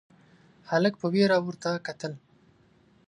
هلک 0.69 0.93
په 1.01 1.07
وېره 1.13 1.37
ورته 1.45 1.69
کتل: 1.87 2.13